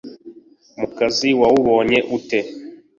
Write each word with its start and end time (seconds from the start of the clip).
mukazi 0.79 1.29
wawubonye 1.41 1.97
ute?” 2.17 2.39